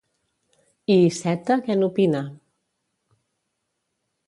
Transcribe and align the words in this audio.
I 0.93 0.95
Iceta, 1.09 1.59
què 1.67 1.77
n'opina? 1.83 2.23